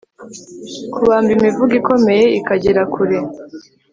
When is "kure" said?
2.93-3.19